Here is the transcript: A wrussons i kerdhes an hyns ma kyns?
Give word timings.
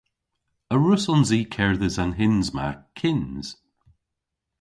A 0.73 0.75
wrussons 0.77 1.29
i 1.37 1.39
kerdhes 1.53 1.95
an 2.03 2.11
hyns 2.17 2.47
ma 2.55 2.67
kyns? 2.97 3.47